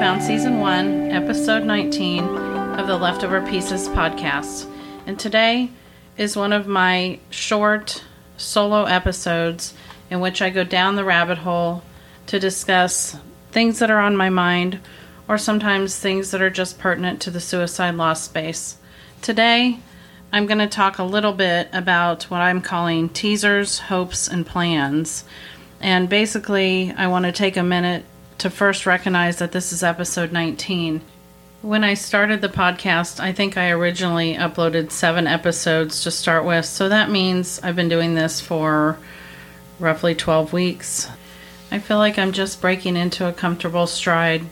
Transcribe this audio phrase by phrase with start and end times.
[0.00, 4.66] Found season one, episode 19 of the Leftover Pieces podcast.
[5.06, 5.72] And today
[6.16, 8.02] is one of my short
[8.38, 9.74] solo episodes
[10.08, 11.82] in which I go down the rabbit hole
[12.28, 13.18] to discuss
[13.52, 14.80] things that are on my mind
[15.28, 18.78] or sometimes things that are just pertinent to the suicide loss space.
[19.20, 19.80] Today,
[20.32, 25.24] I'm going to talk a little bit about what I'm calling teasers, hopes, and plans.
[25.78, 28.06] And basically, I want to take a minute
[28.40, 31.02] to first recognize that this is episode 19.
[31.60, 36.64] When I started the podcast, I think I originally uploaded seven episodes to start with,
[36.64, 38.96] so that means I've been doing this for
[39.78, 41.06] roughly 12 weeks.
[41.70, 44.46] I feel like I'm just breaking into a comfortable stride.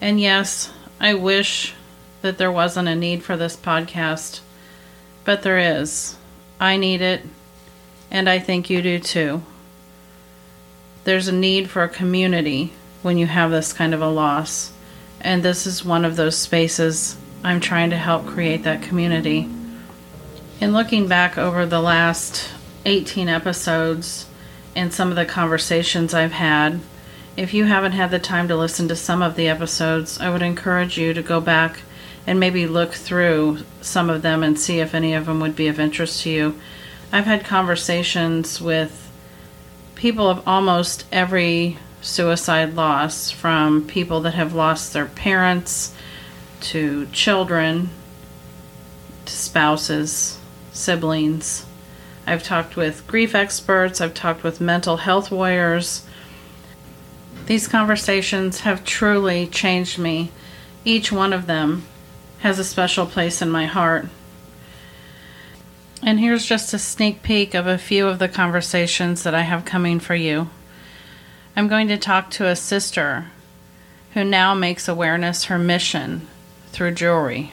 [0.00, 1.74] And yes, I wish
[2.22, 4.40] that there wasn't a need for this podcast,
[5.26, 6.16] but there is.
[6.58, 7.20] I need it,
[8.10, 9.42] and I think you do too.
[11.04, 12.72] There's a need for a community
[13.06, 14.72] when you have this kind of a loss.
[15.20, 19.48] And this is one of those spaces I'm trying to help create that community.
[20.60, 22.50] In looking back over the last
[22.84, 24.26] 18 episodes
[24.74, 26.80] and some of the conversations I've had,
[27.36, 30.42] if you haven't had the time to listen to some of the episodes, I would
[30.42, 31.82] encourage you to go back
[32.26, 35.68] and maybe look through some of them and see if any of them would be
[35.68, 36.60] of interest to you.
[37.12, 39.08] I've had conversations with
[39.94, 45.92] people of almost every suicide loss from people that have lost their parents
[46.60, 47.90] to children
[49.24, 50.38] to spouses,
[50.72, 51.66] siblings.
[52.26, 56.06] I've talked with grief experts, I've talked with mental health warriors.
[57.46, 60.30] These conversations have truly changed me.
[60.84, 61.84] Each one of them
[62.38, 64.06] has a special place in my heart.
[66.02, 69.64] And here's just a sneak peek of a few of the conversations that I have
[69.64, 70.50] coming for you.
[71.58, 73.28] I'm going to talk to a sister
[74.12, 76.28] who now makes awareness her mission
[76.68, 77.52] through jewelry.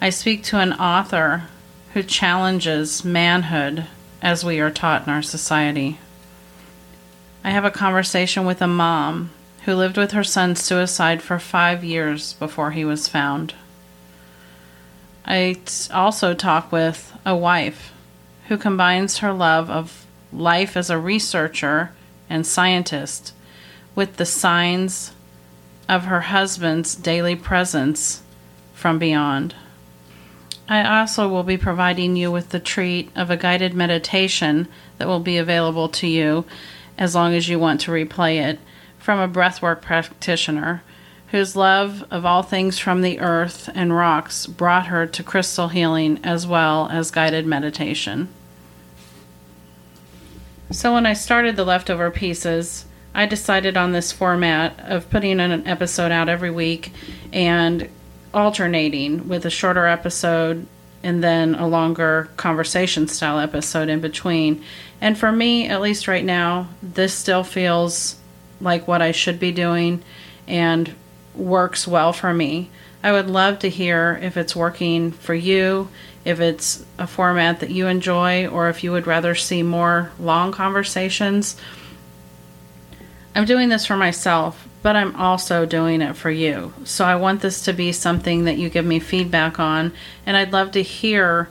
[0.00, 1.48] I speak to an author
[1.92, 3.86] who challenges manhood
[4.22, 5.98] as we are taught in our society.
[7.42, 9.30] I have a conversation with a mom
[9.64, 13.54] who lived with her son's suicide for five years before he was found.
[15.26, 15.56] I
[15.92, 17.92] also talk with a wife
[18.46, 21.90] who combines her love of life as a researcher
[22.32, 23.34] and scientist
[23.94, 25.12] with the signs
[25.86, 28.22] of her husband's daily presence
[28.72, 29.54] from beyond.
[30.66, 34.66] I also will be providing you with the treat of a guided meditation
[34.96, 36.46] that will be available to you
[36.96, 38.58] as long as you want to replay it
[38.98, 40.82] from a breathwork practitioner
[41.32, 46.18] whose love of all things from the earth and rocks brought her to crystal healing
[46.24, 48.28] as well as guided meditation.
[50.72, 55.66] So, when I started the leftover pieces, I decided on this format of putting an
[55.66, 56.92] episode out every week
[57.30, 57.90] and
[58.32, 60.66] alternating with a shorter episode
[61.02, 64.64] and then a longer conversation style episode in between.
[65.00, 68.16] And for me, at least right now, this still feels
[68.60, 70.02] like what I should be doing
[70.46, 70.94] and
[71.34, 72.70] works well for me.
[73.02, 75.88] I would love to hear if it's working for you,
[76.24, 80.52] if it's a format that you enjoy, or if you would rather see more long
[80.52, 81.56] conversations.
[83.34, 86.72] I'm doing this for myself, but I'm also doing it for you.
[86.84, 89.92] So I want this to be something that you give me feedback on,
[90.26, 91.48] and I'd love to hear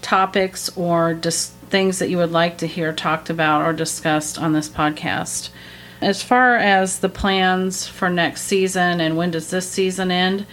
[0.00, 4.52] topics or just things that you would like to hear talked about or discussed on
[4.52, 5.48] this podcast.
[6.00, 10.46] As far as the plans for next season and when does this season end,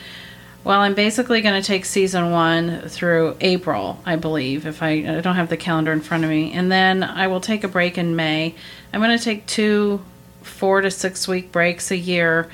[0.63, 5.21] well, I'm basically going to take season one through April, I believe, if I, I
[5.21, 6.53] don't have the calendar in front of me.
[6.53, 8.53] And then I will take a break in May.
[8.93, 10.01] I'm going to take two
[10.43, 12.49] four to six week breaks a year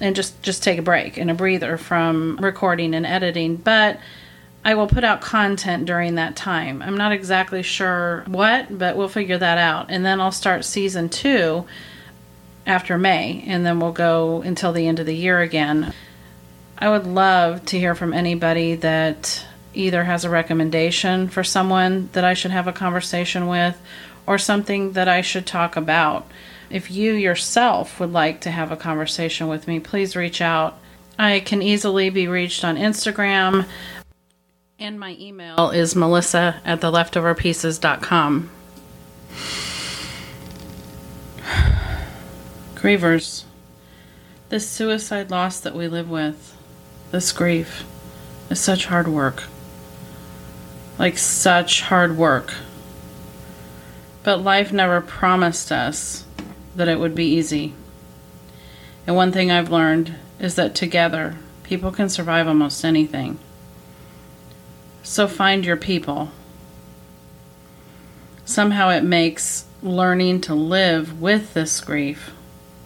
[0.00, 3.56] and just, just take a break and a breather from recording and editing.
[3.56, 4.00] But
[4.64, 6.82] I will put out content during that time.
[6.82, 9.86] I'm not exactly sure what, but we'll figure that out.
[9.90, 11.66] And then I'll start season two
[12.66, 15.94] after May, and then we'll go until the end of the year again.
[16.80, 19.44] I would love to hear from anybody that
[19.74, 23.78] either has a recommendation for someone that I should have a conversation with
[24.26, 26.26] or something that I should talk about.
[26.70, 30.78] If you yourself would like to have a conversation with me, please reach out.
[31.18, 33.66] I can easily be reached on Instagram,
[34.78, 38.50] and my email is melissa at theleftoverpieces.com.
[42.74, 43.44] Grievers,
[44.48, 46.56] this suicide loss that we live with,
[47.10, 47.84] this grief,
[48.48, 49.44] is such hard work.
[50.98, 52.54] Like such hard work.
[54.22, 56.24] But life never promised us
[56.76, 57.74] that it would be easy.
[59.06, 63.38] And one thing I've learned is that together, people can survive almost anything.
[65.02, 66.30] So find your people.
[68.44, 72.32] Somehow it makes learning to live with this grief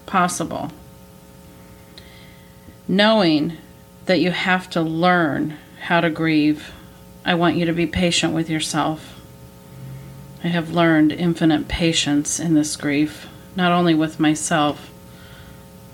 [0.06, 0.70] possible.
[2.87, 3.56] Knowing
[4.06, 6.73] that you have to learn how to grieve,
[7.25, 9.21] I want you to be patient with yourself.
[10.43, 14.91] I have learned infinite patience in this grief, not only with myself,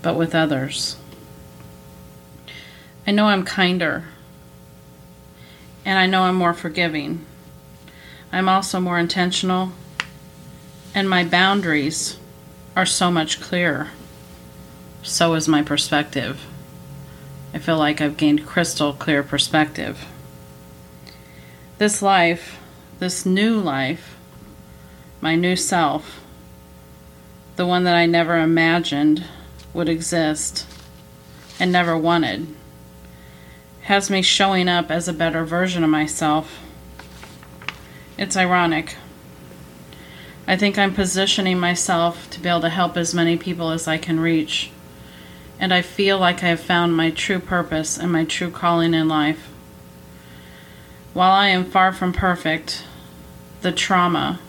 [0.01, 0.97] but with others.
[3.07, 4.05] I know I'm kinder,
[5.85, 7.25] and I know I'm more forgiving.
[8.31, 9.71] I'm also more intentional,
[10.93, 12.17] and my boundaries
[12.75, 13.89] are so much clearer.
[15.01, 16.45] So is my perspective.
[17.53, 20.05] I feel like I've gained crystal clear perspective.
[21.79, 22.59] This life,
[22.99, 24.15] this new life,
[25.19, 26.21] my new self,
[27.57, 29.25] the one that I never imagined
[29.73, 30.65] would exist
[31.59, 32.47] and never wanted,
[33.83, 36.59] has me showing up as a better version of myself.
[38.17, 38.95] It's ironic.
[40.47, 43.97] I think I'm positioning myself to be able to help as many people as I
[43.97, 44.71] can reach
[45.61, 49.07] and I feel like I have found my true purpose and my true calling in
[49.07, 49.47] life.
[51.13, 52.83] While I am far from perfect,
[53.61, 54.39] the trauma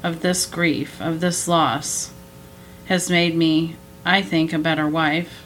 [0.00, 2.12] of this grief, of this loss,
[2.84, 3.74] has made me,
[4.04, 5.44] I think, a better wife,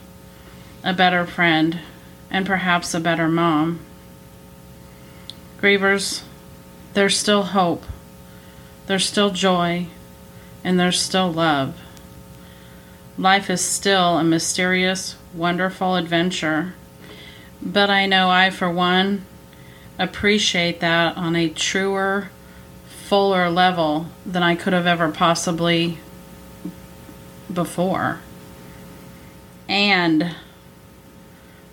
[0.83, 1.79] a better friend,
[2.29, 3.79] and perhaps a better mom.
[5.59, 6.21] Grievers,
[6.93, 7.83] there's still hope,
[8.85, 9.87] there's still joy,
[10.63, 11.81] and there's still love.
[13.17, 16.75] Life is still a mysterious, wonderful adventure.
[17.61, 19.25] But I know I, for one,
[19.97, 22.29] appreciate that on a truer,
[22.87, 25.97] fuller level than I could have ever possibly
[27.51, 28.19] before.
[29.67, 30.35] And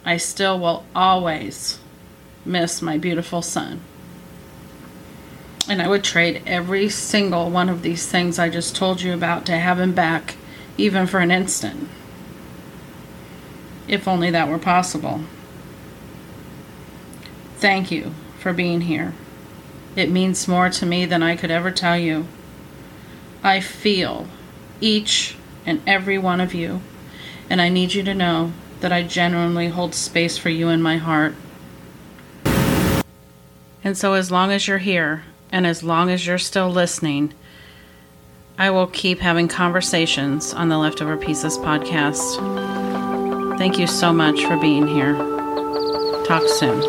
[0.03, 1.79] I still will always
[2.47, 3.81] miss my beautiful son.
[5.69, 9.45] And I would trade every single one of these things I just told you about
[9.47, 10.37] to have him back
[10.77, 11.89] even for an instant.
[13.87, 15.23] If only that were possible.
[17.57, 19.15] Thank you for being here.
[19.97, 22.27] It means more to me than I could ever tell you.
[23.43, 24.27] I feel
[24.81, 26.81] each and every one of you,
[27.49, 30.97] and I need you to know that I genuinely hold space for you in my
[30.97, 31.35] heart.
[33.85, 37.33] And so, as long as you're here, and as long as you're still listening,
[38.57, 42.39] I will keep having conversations on the Leftover Pieces podcast.
[43.59, 45.15] Thank you so much for being here.
[46.25, 46.81] Talk soon.